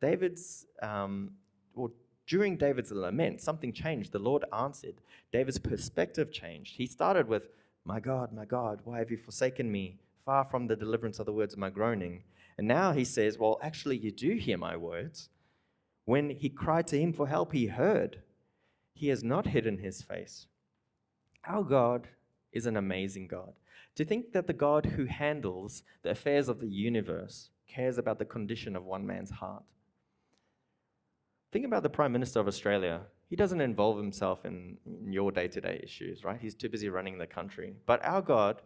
[0.02, 1.32] David's, um,
[1.74, 1.92] well,
[2.28, 4.12] during David's lament, something changed.
[4.12, 4.96] The Lord answered.
[5.32, 6.76] David's perspective changed.
[6.76, 7.50] He started with,
[7.84, 9.98] My God, my God, why have you forsaken me?
[10.26, 12.24] Far from the deliverance of the words of my groaning.
[12.58, 15.30] And now he says, Well, actually, you do hear my words.
[16.06, 18.22] When he cried to him for help, he heard.
[18.94, 20.48] He has not hidden his face.
[21.48, 22.08] Our God
[22.56, 23.54] is an amazing God.
[23.96, 28.26] To think that the God who handles the affairs of the universe cares about the
[28.26, 29.64] condition of one man's heart.
[31.52, 33.02] Think about the Prime Minister of Australia.
[33.30, 36.40] He doesn't involve himself in, your day to day issues, right?
[36.40, 37.76] He's too busy running the country.
[37.86, 38.62] But our God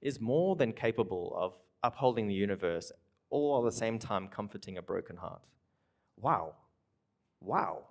[0.00, 2.92] is more than capable of upholding the universe,
[3.30, 5.42] all at the same time comforting a broken heart.
[6.16, 6.54] Wow.
[7.40, 7.86] Wow.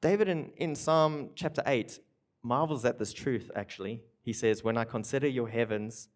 [0.00, 1.98] David in, in Psalm chapter 8
[2.44, 4.02] marvels at this truth, actually.
[4.22, 6.08] He says, When I consider your heavens,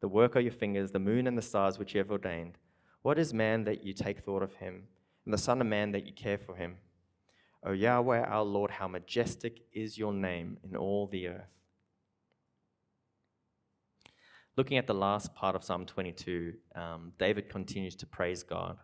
[0.00, 2.58] the work of your fingers, the moon and the stars which you have ordained,
[3.02, 4.84] what is man that you take thought of him,
[5.24, 6.76] and the Son of Man that you care for him?
[7.64, 11.52] O Yahweh, our Lord, how majestic is your name in all the earth.
[14.56, 18.78] Looking at the last part of Psalm 22, um, David continues to praise God.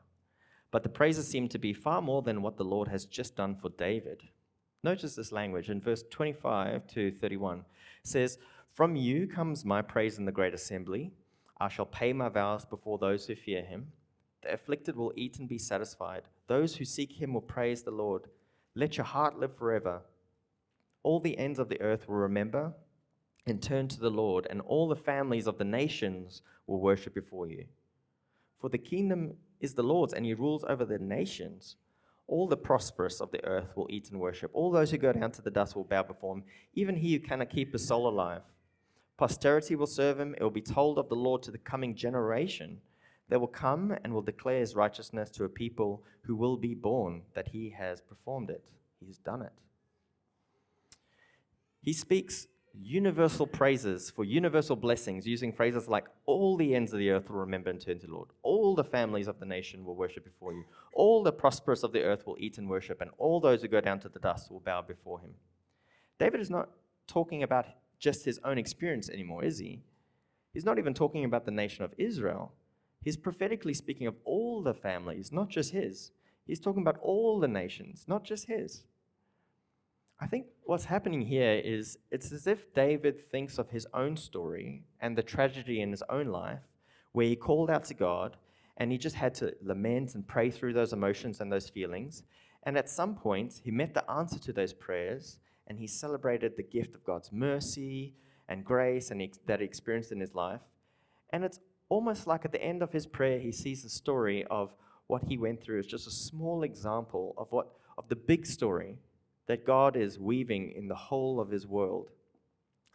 [0.71, 3.55] But the praises seem to be far more than what the Lord has just done
[3.55, 4.23] for David.
[4.85, 7.65] Notice this language in verse 25 to 31
[8.05, 8.39] says,
[8.73, 11.13] From you comes my praise in the great assembly.
[11.61, 13.89] I shall pay my vows before those who fear him.
[14.43, 16.23] The afflicted will eat and be satisfied.
[16.47, 18.29] Those who seek him will praise the Lord.
[18.77, 20.03] Let your heart live forever.
[21.03, 22.73] All the ends of the earth will remember
[23.47, 27.49] and turn to the Lord, and all the families of the nations will worship before
[27.49, 27.65] you.
[28.61, 31.77] For the kingdom is the Lord's, and he rules over the nations.
[32.29, 34.51] All the prosperous of the earth will eat and worship.
[34.55, 37.21] All those who go down to the dust will bow before him, even he who
[37.21, 38.43] cannot keep his soul alive.
[39.17, 40.35] Posterity will serve him.
[40.35, 42.81] It will be told of the Lord to the coming generation.
[43.29, 47.23] They will come and will declare his righteousness to a people who will be born,
[47.35, 48.63] that he has performed it.
[49.01, 49.53] He's done it.
[51.83, 52.47] He speaks
[52.81, 57.41] universal praises for universal blessings, using phrases like, All the ends of the earth will
[57.41, 58.29] remember and turn to the Lord.
[58.43, 60.65] All the families of the nation will worship before you.
[60.93, 63.81] All the prosperous of the earth will eat and worship, and all those who go
[63.81, 65.35] down to the dust will bow before him.
[66.19, 66.71] David is not
[67.07, 67.67] talking about
[67.99, 69.83] just his own experience anymore, is he?
[70.53, 72.53] He's not even talking about the nation of Israel.
[73.03, 76.11] He's prophetically speaking of all the families, not just his.
[76.47, 78.85] He's talking about all the nations, not just his.
[80.21, 84.83] I think what's happening here is it's as if David thinks of his own story
[85.01, 86.63] and the tragedy in his own life
[87.13, 88.37] where he called out to God
[88.77, 92.25] and he just had to lament and pray through those emotions and those feelings.
[92.65, 96.65] And at some point, he met the answer to those prayers and he celebrated the
[96.65, 98.15] gift of God's mercy
[98.49, 100.63] and grace and that he experienced in his life.
[101.31, 104.75] And it's almost like at the end of his prayer, he sees the story of
[105.07, 108.99] what he went through as just a small example of what of the big story
[109.49, 112.11] that God is weaving in the whole of his world,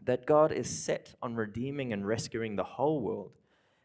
[0.06, 3.32] that God is set on redeeming and rescuing the whole world.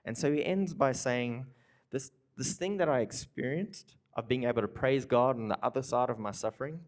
[0.05, 1.47] And so he ends by saying,
[1.91, 5.83] This, this thing that I experienced of being able to praise God on the other
[5.83, 6.81] side of my suffering,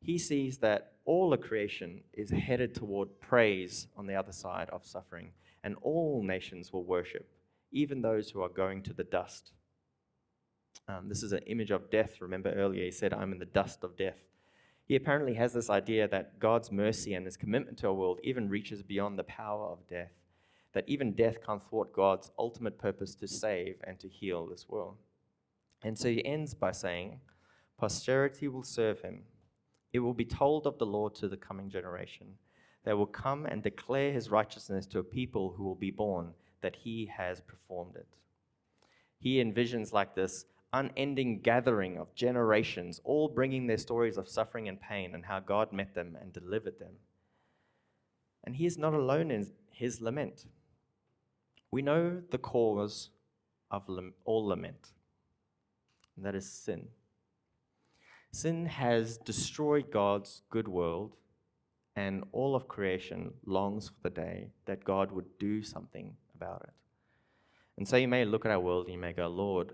[0.00, 4.86] he sees that all the creation is headed toward praise on the other side of
[4.86, 5.32] suffering,
[5.64, 7.28] and all nations will worship,
[7.72, 9.52] even those who are going to the dust.
[10.88, 12.20] Um, this is an image of death.
[12.20, 14.18] Remember earlier, he said, I'm in the dust of death.
[14.86, 18.48] He apparently has this idea that God's mercy and his commitment to our world even
[18.48, 20.12] reaches beyond the power of death,
[20.74, 24.96] that even death can't thwart God's ultimate purpose to save and to heal this world.
[25.82, 27.20] And so he ends by saying,
[27.78, 29.22] Posterity will serve him.
[29.92, 32.34] It will be told of the Lord to the coming generation.
[32.84, 36.30] They will come and declare his righteousness to a people who will be born,
[36.62, 38.06] that he has performed it.
[39.18, 44.80] He envisions like this unending gathering of generations, all bringing their stories of suffering and
[44.80, 46.94] pain and how God met them and delivered them.
[48.44, 50.46] And he is not alone in his lament.
[51.70, 53.10] We know the cause
[53.70, 53.88] of
[54.24, 54.92] all lament,
[56.16, 56.88] and that is sin.
[58.30, 61.16] Sin has destroyed God's good world,
[61.96, 66.74] and all of creation longs for the day that God would do something about it.
[67.78, 69.72] And so you may look at our world and you may go, Lord,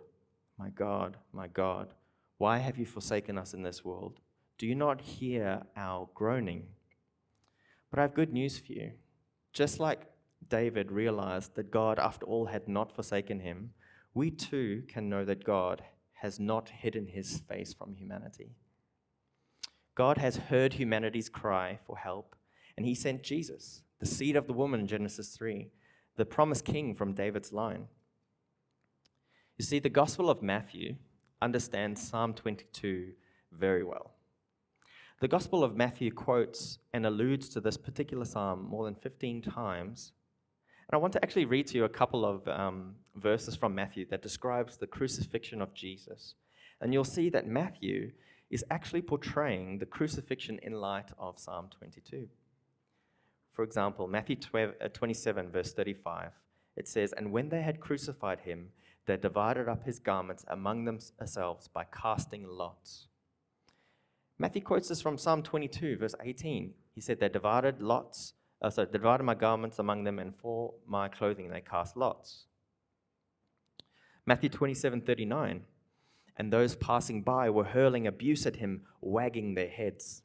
[0.58, 1.94] my God, my God,
[2.38, 4.20] why have you forsaken us in this world?
[4.58, 6.66] Do you not hear our groaning?
[7.90, 8.92] But I have good news for you.
[9.52, 10.10] Just like
[10.48, 13.70] David realized that God, after all, had not forsaken him,
[14.14, 15.82] we too can know that God
[16.14, 18.56] has not hidden his face from humanity.
[19.94, 22.34] God has heard humanity's cry for help,
[22.76, 25.68] and he sent Jesus, the seed of the woman in Genesis 3,
[26.16, 27.88] the promised king from David's line.
[29.62, 30.96] You see, the Gospel of Matthew
[31.40, 33.12] understands Psalm 22
[33.52, 34.10] very well.
[35.20, 40.14] The Gospel of Matthew quotes and alludes to this particular psalm more than 15 times.
[40.88, 44.04] And I want to actually read to you a couple of um, verses from Matthew
[44.06, 46.34] that describes the crucifixion of Jesus.
[46.80, 48.10] And you'll see that Matthew
[48.50, 52.26] is actually portraying the crucifixion in light of Psalm 22.
[53.52, 56.32] For example, Matthew uh, 27, verse 35,
[56.74, 58.70] it says, And when they had crucified him,
[59.06, 63.08] they divided up his garments among themselves by casting lots.
[64.38, 66.74] Matthew quotes this from Psalm 22, verse 18.
[66.94, 71.08] He said, They divided lots, uh, sorry, divided my garments among them, and for my
[71.08, 72.46] clothing they cast lots.
[74.26, 75.62] Matthew 27, 39.
[76.36, 80.22] And those passing by were hurling abuse at him, wagging their heads.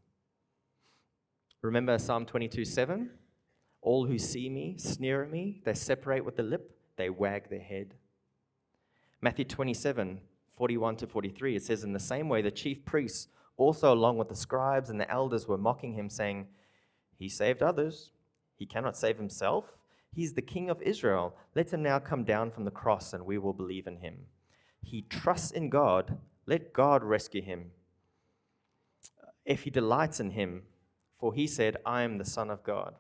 [1.62, 3.10] Remember Psalm 22, 7?
[3.82, 7.60] All who see me sneer at me, they separate with the lip, they wag their
[7.60, 7.96] head.
[9.22, 10.20] Matthew 27,
[10.56, 13.28] 41 to 43, it says, In the same way, the chief priests,
[13.58, 16.48] also along with the scribes and the elders, were mocking him, saying,
[17.18, 18.12] He saved others.
[18.56, 19.80] He cannot save himself.
[20.14, 21.36] He's the king of Israel.
[21.56, 24.26] Let him now come down from the cross, and we will believe in him.
[24.84, 26.18] He trusts in God.
[26.46, 27.72] Let God rescue him.
[29.46, 30.64] If he delights in him,
[31.20, 32.96] for he said, I am the Son of God.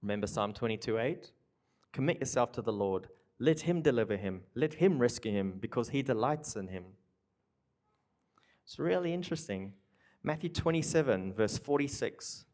[0.00, 1.30] Remember Psalm 22 8?
[1.92, 3.08] Commit yourself to the Lord.
[3.42, 4.42] Let him deliver him.
[4.54, 6.84] Let him rescue him because he delights in him.
[8.64, 9.72] It's really interesting.
[10.22, 12.44] Matthew 27, verse 46.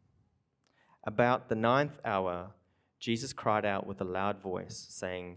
[1.04, 2.52] About the ninth hour,
[2.98, 5.36] Jesus cried out with a loud voice, saying,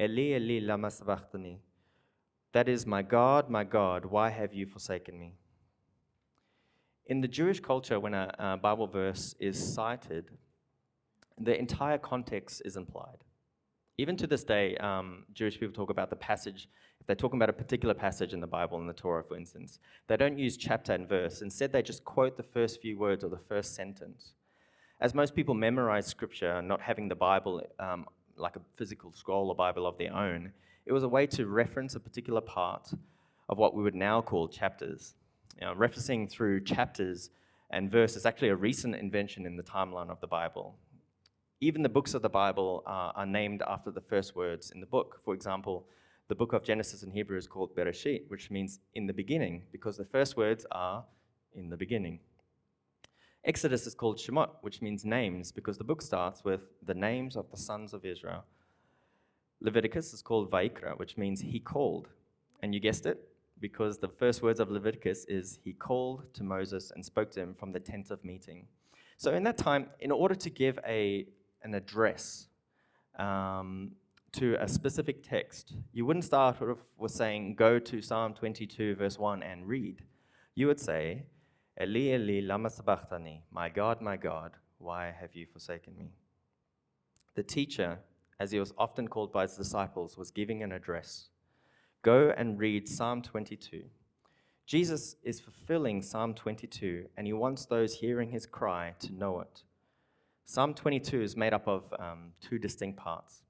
[0.00, 1.58] Eli, Eli, lama sabachthani.
[2.52, 5.34] That is, my God, my God, why have you forsaken me?
[7.06, 10.30] In the Jewish culture, when a, a Bible verse is cited,
[11.36, 13.18] the entire context is implied.
[13.98, 16.68] Even to this day, um, Jewish people talk about the passage,
[17.00, 19.80] if they're talking about a particular passage in the Bible, in the Torah, for instance,
[20.08, 21.42] they don't use chapter and verse.
[21.42, 24.32] Instead, they just quote the first few words or the first sentence.
[25.00, 29.54] As most people memorize scripture, not having the Bible um, like a physical scroll or
[29.54, 30.52] Bible of their own,
[30.86, 32.92] it was a way to reference a particular part
[33.48, 35.14] of what we would now call chapters.
[35.60, 37.30] You know, referencing through chapters
[37.70, 40.76] and verses is actually a recent invention in the timeline of the Bible.
[41.62, 44.86] Even the books of the Bible uh, are named after the first words in the
[44.86, 45.20] book.
[45.24, 45.86] For example,
[46.26, 49.96] the book of Genesis in Hebrew is called Bereshit, which means in the beginning, because
[49.96, 51.04] the first words are
[51.54, 52.18] in the beginning.
[53.44, 57.48] Exodus is called Shemot, which means names, because the book starts with the names of
[57.52, 58.42] the sons of Israel.
[59.60, 62.08] Leviticus is called Vayikra, which means he called.
[62.60, 63.20] And you guessed it,
[63.60, 67.54] because the first words of Leviticus is he called to Moses and spoke to him
[67.54, 68.66] from the tent of meeting.
[69.16, 71.28] So in that time, in order to give a
[71.62, 72.48] an address
[73.18, 73.92] um,
[74.32, 79.42] to a specific text, you wouldn't start with saying, go to Psalm 22, verse 1,
[79.42, 80.02] and read.
[80.54, 81.24] You would say,
[81.80, 86.12] Eli, Eli, lama sabachthani, my God, my God, why have you forsaken me?
[87.34, 87.98] The teacher,
[88.38, 91.28] as he was often called by his disciples, was giving an address.
[92.02, 93.84] Go and read Psalm 22.
[94.66, 99.62] Jesus is fulfilling Psalm 22, and he wants those hearing his cry to know it.
[100.44, 103.42] Psalm 22 is made up of um, two distinct parts.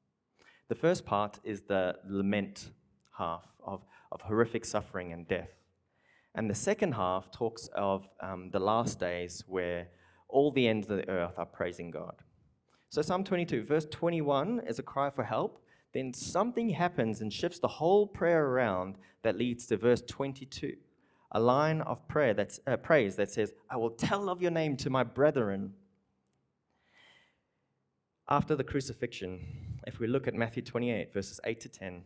[0.68, 2.70] The first part is the lament
[3.18, 5.50] half of, of horrific suffering and death.
[6.34, 9.88] And the second half talks of um, the last days where
[10.28, 12.22] all the ends of the earth are praising God.
[12.88, 15.62] So, Psalm 22, verse 21 is a cry for help.
[15.92, 20.74] Then something happens and shifts the whole prayer around that leads to verse 22,
[21.32, 24.76] a line of prayer that's, uh, praise that says, I will tell of your name
[24.78, 25.74] to my brethren.
[28.32, 29.40] After the crucifixion,
[29.86, 32.02] if we look at Matthew 28, verses 8 to 10,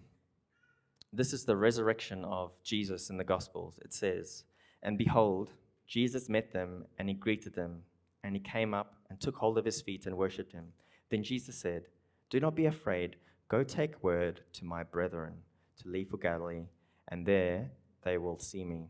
[1.12, 3.78] this is the resurrection of Jesus in the Gospels.
[3.84, 4.42] It says,
[4.82, 5.52] And behold,
[5.86, 7.82] Jesus met them, and he greeted them,
[8.24, 10.72] and he came up and took hold of his feet and worshipped him.
[11.12, 11.84] Then Jesus said,
[12.28, 13.14] Do not be afraid.
[13.48, 15.34] Go take word to my brethren
[15.80, 16.64] to leave for Galilee,
[17.06, 17.70] and there
[18.02, 18.88] they will see me.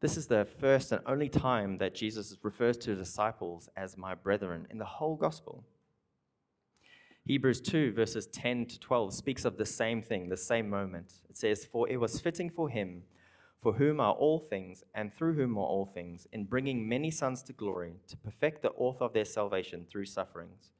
[0.00, 4.14] This is the first and only time that Jesus refers to the disciples as my
[4.14, 5.64] brethren in the whole gospel.
[7.28, 11.12] Hebrews 2, verses 10 to 12, speaks of the same thing, the same moment.
[11.28, 13.02] It says, For it was fitting for him,
[13.60, 17.42] for whom are all things, and through whom are all things, in bringing many sons
[17.42, 20.70] to glory, to perfect the author of their salvation through sufferings.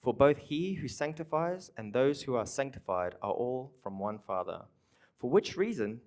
[0.00, 4.62] For both he who sanctifies and those who are sanctified are all from one Father,
[5.18, 6.00] for which reason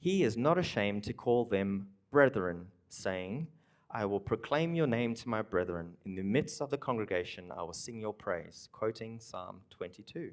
[0.00, 3.46] he is not ashamed to call them brethren, saying,
[3.94, 5.94] I will proclaim your name to my brethren.
[6.06, 8.70] In the midst of the congregation, I will sing your praise.
[8.72, 10.30] Quoting Psalm 22.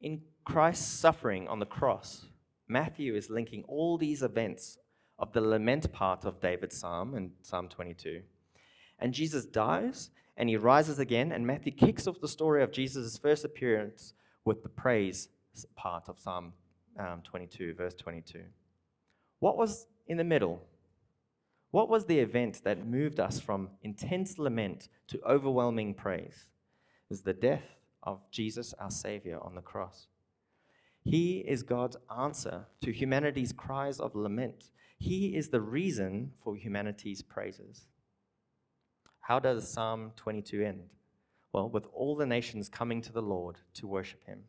[0.00, 2.24] In Christ's suffering on the cross,
[2.66, 4.78] Matthew is linking all these events
[5.18, 8.22] of the lament part of David's psalm in Psalm 22.
[8.98, 10.08] And Jesus dies
[10.38, 14.14] and he rises again, and Matthew kicks off the story of Jesus' first appearance
[14.46, 15.28] with the praise
[15.76, 16.54] part of Psalm
[16.98, 18.40] um, 22, verse 22.
[19.40, 20.62] What was in the middle?
[21.74, 26.46] What was the event that moved us from intense lament to overwhelming praise?
[26.46, 27.64] It was the death
[28.04, 30.06] of Jesus, our Savior, on the cross.
[31.02, 34.70] He is God's answer to humanity's cries of lament.
[34.98, 37.88] He is the reason for humanity's praises.
[39.22, 40.84] How does Psalm 22 end?
[41.52, 44.44] Well, with all the nations coming to the Lord to worship him.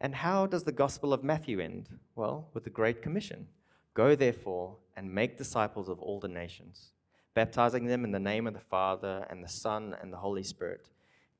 [0.00, 1.90] And how does the Gospel of Matthew end?
[2.16, 3.46] Well, with the Great Commission
[3.94, 6.92] Go therefore and make disciples of all the nations,
[7.34, 10.88] baptizing them in the name of the Father and the Son and the Holy Spirit,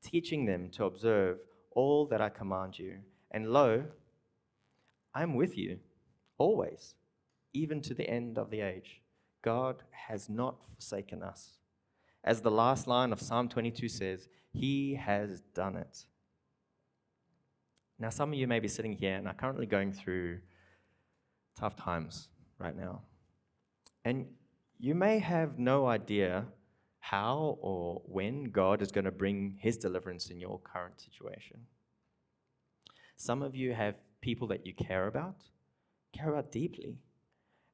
[0.03, 1.39] teaching them to observe
[1.71, 2.99] all that I command you.
[3.31, 3.85] And lo,
[5.13, 5.79] I am with you
[6.37, 6.95] always,
[7.53, 9.01] even to the end of the age.
[9.41, 11.59] God has not forsaken us.
[12.23, 16.05] As the last line of Psalm 22 says, He has done it.
[17.99, 20.39] Now, some of you may be sitting here and are currently going through
[21.57, 22.27] tough times
[22.59, 23.01] right now.
[24.05, 24.27] And
[24.77, 26.45] you may have no idea
[26.99, 31.61] how or when God is going to bring his deliverance in your current situation.
[33.17, 35.35] Some of you have people that you care about,
[36.13, 36.99] care about deeply,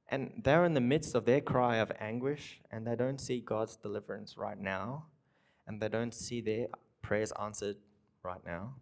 [0.07, 3.75] and they're in the midst of their cry of anguish, and they don't see God's
[3.75, 5.05] deliverance right now,
[5.67, 6.67] and they don't see their
[7.01, 7.77] prayers answered
[8.23, 8.75] right now.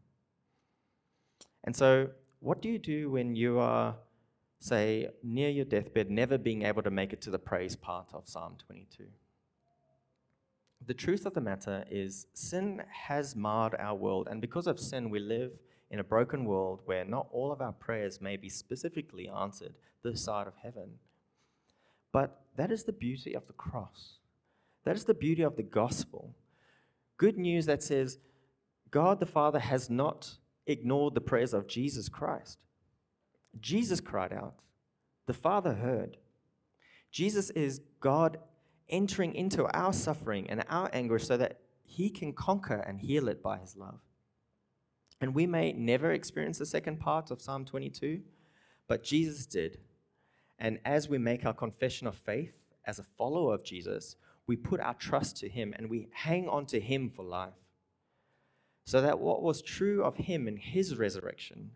[1.63, 3.95] And so, what do you do when you are
[4.59, 8.27] say, near your deathbed, never being able to make it to the praise part of
[8.27, 9.05] Psalm 22.
[10.85, 15.09] The truth of the matter is, sin has marred our world, and because of sin,
[15.09, 15.51] we live
[15.91, 20.23] in a broken world where not all of our prayers may be specifically answered this
[20.23, 20.91] side of heaven.
[22.11, 24.19] But that is the beauty of the cross.
[24.85, 26.35] That is the beauty of the gospel.
[27.17, 28.17] Good news that says
[28.91, 32.57] God the Father has not ignored the prayers of Jesus Christ.
[33.61, 34.55] Jesus cried out.
[35.27, 36.17] The Father heard.
[37.11, 38.39] Jesus is God
[38.87, 43.41] entering into our suffering and our anguish so that he can conquer and heal it
[43.41, 43.99] by his love.
[45.21, 48.21] And we may never experience the second part of Psalm 22,
[48.87, 49.79] but Jesus did.
[50.57, 52.53] And as we make our confession of faith
[52.85, 54.15] as a follower of Jesus,
[54.47, 57.53] we put our trust to him and we hang on to him for life.
[58.85, 61.71] So that what was true of him in his resurrection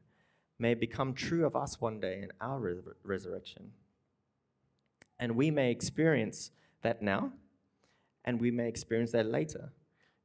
[0.60, 3.72] may become true of us one day in our res- resurrection.
[5.20, 6.52] And we may experience
[6.82, 7.32] that now,
[8.26, 9.72] and we may experience that later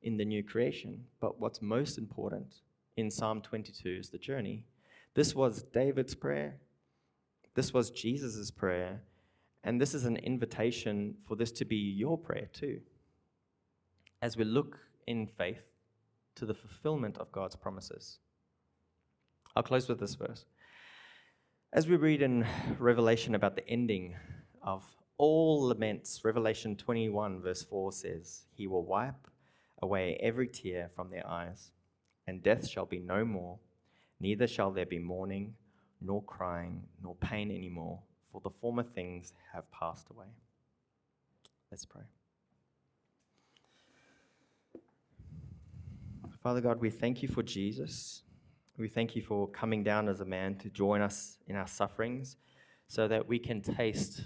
[0.03, 1.05] in the new creation.
[1.21, 2.55] But what's most important
[2.97, 4.65] in Psalm 22 is the journey.
[5.15, 6.57] This was David's prayer,
[7.55, 9.03] this was Jesus' prayer,
[9.65, 12.81] and this is an invitation for this to be your prayer too.
[14.23, 15.63] As we look in faith
[16.39, 18.19] to the fulfillment of God's promises.
[19.59, 20.45] I'll close with this verse.
[21.73, 22.47] As we read in
[22.79, 24.15] Revelation about the ending
[24.63, 24.85] of
[25.17, 29.27] all laments, Revelation 21, verse 4 says, He will wipe
[29.83, 31.73] away every tear from their eyes,
[32.29, 33.59] and death shall be no more,
[34.21, 35.55] neither shall there be mourning,
[36.01, 37.99] nor crying, nor pain anymore,
[38.31, 40.29] for the former things have passed away.
[41.73, 42.05] Let's pray.
[46.45, 48.23] Father God, we thank you for Jesus.
[48.79, 52.37] We thank you for coming down as a man to join us in our sufferings
[52.87, 54.23] so that we can taste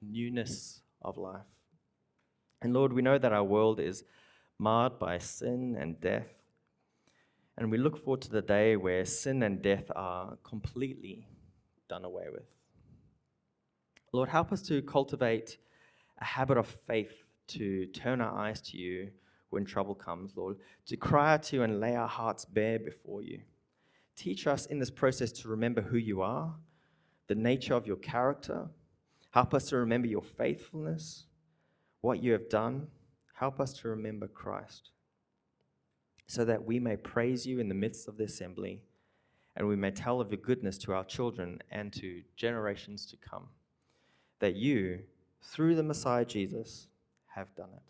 [0.00, 1.48] newness of life.
[2.62, 4.04] And Lord, we know that our world is
[4.56, 6.28] marred by sin and death.
[7.58, 11.26] And we look forward to the day where sin and death are completely
[11.88, 12.46] done away with.
[14.12, 15.58] Lord, help us to cultivate
[16.20, 19.10] a habit of faith to turn our eyes to you
[19.50, 23.22] when trouble comes, Lord, to cry out to you and lay our hearts bare before
[23.22, 23.40] you.
[24.16, 26.54] Teach us in this process to remember who you are,
[27.28, 28.68] the nature of your character.
[29.30, 31.26] Help us to remember your faithfulness,
[32.00, 32.88] what you have done.
[33.34, 34.90] Help us to remember Christ,
[36.26, 38.82] so that we may praise you in the midst of the assembly
[39.56, 43.48] and we may tell of your goodness to our children and to generations to come.
[44.38, 45.00] That you,
[45.42, 46.88] through the Messiah Jesus,
[47.26, 47.82] have done it.